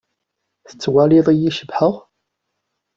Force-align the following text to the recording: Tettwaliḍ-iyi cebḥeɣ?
Tettwaliḍ-iyi 0.67 1.51
cebḥeɣ? 1.57 1.93